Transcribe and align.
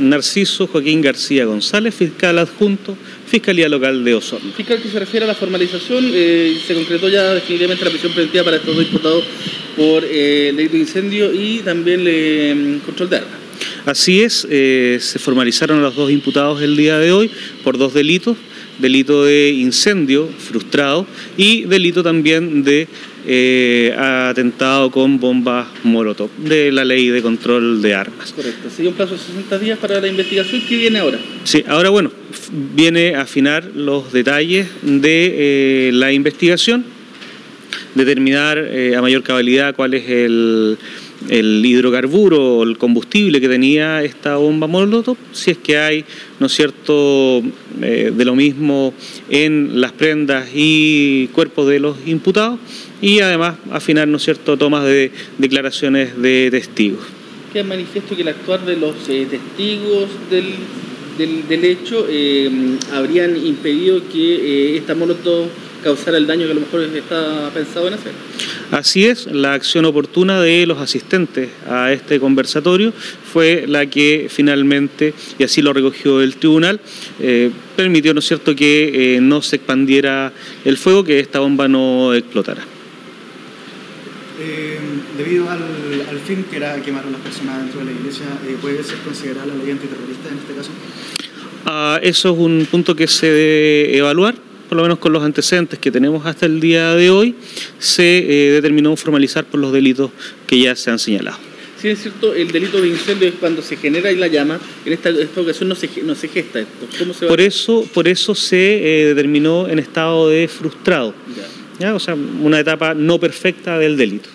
Narciso 0.00 0.66
Joaquín 0.66 1.00
García 1.00 1.44
González, 1.44 1.94
fiscal 1.94 2.38
adjunto, 2.38 2.96
Fiscalía 3.26 3.68
Local 3.68 4.02
de 4.02 4.14
Osorno. 4.14 4.52
Fiscal 4.52 4.80
que 4.82 4.88
se 4.88 4.98
refiere 4.98 5.24
a 5.24 5.28
la 5.28 5.34
formalización, 5.34 6.10
eh, 6.12 6.58
se 6.66 6.74
concretó 6.74 7.08
ya 7.08 7.34
definitivamente 7.34 7.84
la 7.84 7.90
prisión 7.90 8.12
preventiva 8.12 8.44
para 8.44 8.56
estos 8.56 8.74
dos 8.74 8.84
imputados 8.84 9.24
por 9.76 10.04
eh, 10.04 10.52
delito 10.56 10.72
de 10.72 10.78
incendio 10.80 11.32
y 11.32 11.58
también 11.60 12.02
eh, 12.06 12.78
control 12.84 13.10
de 13.10 13.16
armas. 13.16 13.49
Así 13.86 14.22
es, 14.22 14.46
eh, 14.50 14.98
se 15.00 15.18
formalizaron 15.18 15.82
los 15.82 15.96
dos 15.96 16.10
imputados 16.10 16.62
el 16.62 16.76
día 16.76 16.98
de 16.98 17.12
hoy 17.12 17.30
por 17.64 17.78
dos 17.78 17.94
delitos, 17.94 18.36
delito 18.78 19.24
de 19.24 19.50
incendio 19.50 20.28
frustrado 20.28 21.06
y 21.36 21.62
delito 21.64 22.02
también 22.02 22.62
de 22.62 22.88
eh, 23.26 23.94
atentado 23.98 24.90
con 24.90 25.20
bombas 25.20 25.66
Molotov, 25.82 26.30
de 26.38 26.72
la 26.72 26.84
ley 26.84 27.08
de 27.08 27.20
control 27.20 27.82
de 27.82 27.94
armas. 27.94 28.32
Correcto. 28.32 28.70
Se 28.74 28.82
dio 28.82 28.90
un 28.90 28.96
plazo 28.96 29.12
de 29.12 29.18
60 29.18 29.58
días 29.58 29.78
para 29.78 30.00
la 30.00 30.08
investigación. 30.08 30.62
¿Qué 30.66 30.76
viene 30.76 31.00
ahora? 31.00 31.18
Sí, 31.44 31.62
ahora 31.68 31.90
bueno, 31.90 32.10
viene 32.74 33.14
a 33.14 33.22
afinar 33.22 33.70
los 33.74 34.12
detalles 34.12 34.68
de 34.82 35.88
eh, 35.88 35.92
la 35.92 36.12
investigación, 36.12 36.84
determinar 37.94 38.58
eh, 38.58 38.96
a 38.96 39.02
mayor 39.02 39.22
cabalidad 39.22 39.74
cuál 39.74 39.94
es 39.94 40.08
el, 40.08 40.78
el 41.28 41.64
hidrocarburo 41.64 42.62
el 42.62 42.78
combustible 42.78 43.40
que 43.40 43.48
tenía 43.48 44.02
esta 44.02 44.36
bomba 44.36 44.66
Molotov, 44.66 45.16
si 45.32 45.50
es 45.50 45.58
que 45.58 45.78
hay, 45.78 46.04
¿no 46.38 46.46
es 46.46 46.52
cierto?, 46.52 47.42
eh, 47.82 48.12
de 48.14 48.24
lo 48.24 48.34
mismo 48.34 48.94
en 49.28 49.80
las 49.80 49.92
prendas 49.92 50.48
y 50.54 51.28
cuerpos 51.28 51.68
de 51.68 51.80
los 51.80 51.96
imputados 52.06 52.58
y 53.02 53.20
además 53.20 53.56
afinar, 53.70 54.08
¿no 54.08 54.16
es 54.16 54.24
cierto?, 54.24 54.56
tomas 54.56 54.84
de 54.84 55.12
declaraciones 55.38 56.20
de 56.20 56.48
testigos. 56.50 57.04
Queda 57.52 57.64
manifiesto 57.64 58.14
que 58.14 58.22
el 58.22 58.28
actuar 58.28 58.64
de 58.64 58.76
los 58.76 58.94
eh, 59.08 59.26
testigos 59.28 60.08
del, 60.30 60.54
del, 61.48 61.64
hecho 61.64 62.06
eh, 62.08 62.48
habrían 62.92 63.36
impedido 63.36 64.02
que 64.10 64.76
esta 64.76 64.94
molotov 64.94 65.48
causara 65.82 66.18
el 66.18 66.26
daño 66.26 66.46
que 66.46 66.52
a 66.52 66.54
lo 66.54 66.60
mejor 66.60 66.82
está 66.82 67.50
pensado 67.52 67.88
en 67.88 67.94
hacer. 67.94 68.12
Así 68.70 69.04
es, 69.04 69.26
la 69.26 69.54
acción 69.54 69.84
oportuna 69.84 70.40
de 70.40 70.64
los 70.64 70.78
asistentes 70.78 71.48
a 71.68 71.92
este 71.92 72.20
conversatorio 72.20 72.92
fue 72.92 73.64
la 73.66 73.86
que 73.86 74.28
finalmente, 74.30 75.12
y 75.38 75.42
así 75.42 75.60
lo 75.60 75.72
recogió 75.72 76.20
el 76.20 76.36
tribunal, 76.36 76.80
eh, 77.18 77.50
permitió, 77.76 78.14
¿no 78.14 78.20
es 78.20 78.26
cierto?, 78.26 78.54
que 78.54 79.16
eh, 79.16 79.20
no 79.20 79.42
se 79.42 79.56
expandiera 79.56 80.32
el 80.64 80.76
fuego, 80.76 81.02
que 81.02 81.18
esta 81.18 81.40
bomba 81.40 81.66
no 81.66 82.14
explotara. 82.14 82.62
Eh, 84.40 84.78
debido 85.18 85.50
al, 85.50 85.62
al 86.08 86.18
fin 86.20 86.44
que 86.48 86.56
era 86.56 86.80
quemar 86.80 87.04
a 87.04 87.10
las 87.10 87.20
personas 87.20 87.58
dentro 87.58 87.80
de 87.80 87.86
la 87.86 87.92
iglesia, 87.92 88.26
¿puede 88.62 88.84
ser 88.84 88.98
considerada 88.98 89.46
la 89.46 89.54
ley 89.56 89.72
antiterrorista 89.72 90.28
en 90.28 90.38
este 90.38 90.54
caso? 90.54 90.70
Ah, 91.66 91.98
eso 92.02 92.30
es 92.32 92.38
un 92.38 92.66
punto 92.70 92.94
que 92.94 93.08
se 93.08 93.26
debe 93.26 93.98
evaluar, 93.98 94.34
por 94.70 94.76
lo 94.76 94.84
menos 94.84 95.00
con 95.00 95.12
los 95.12 95.24
antecedentes 95.24 95.80
que 95.80 95.90
tenemos 95.90 96.24
hasta 96.26 96.46
el 96.46 96.60
día 96.60 96.94
de 96.94 97.10
hoy, 97.10 97.34
se 97.80 98.18
eh, 98.18 98.52
determinó 98.52 98.94
formalizar 98.94 99.44
por 99.44 99.58
los 99.58 99.72
delitos 99.72 100.12
que 100.46 100.60
ya 100.60 100.76
se 100.76 100.92
han 100.92 101.00
señalado. 101.00 101.38
Si 101.76 101.88
es 101.88 102.00
cierto, 102.00 102.32
el 102.34 102.52
delito 102.52 102.80
de 102.80 102.86
incendio 102.86 103.26
es 103.26 103.34
cuando 103.34 103.62
se 103.62 103.76
genera 103.76 104.12
la 104.12 104.28
llama, 104.28 104.60
en 104.86 104.92
esta, 104.92 105.08
esta 105.08 105.40
ocasión 105.40 105.70
no 105.70 105.74
se, 105.74 105.90
no 106.04 106.14
se 106.14 106.28
gesta 106.28 106.60
esto. 106.60 106.86
¿Cómo 107.00 107.12
se 107.12 107.24
va 107.24 107.30
Por 107.30 107.40
eso, 107.40 107.84
por 107.92 108.06
eso 108.06 108.32
se 108.36 109.02
eh, 109.02 109.06
determinó 109.06 109.66
en 109.66 109.80
estado 109.80 110.28
de 110.28 110.46
frustrado. 110.46 111.14
Ya. 111.80 111.88
¿ya? 111.88 111.94
O 111.96 111.98
sea, 111.98 112.14
una 112.14 112.60
etapa 112.60 112.94
no 112.94 113.18
perfecta 113.18 113.76
del 113.76 113.96
delito. 113.96 114.28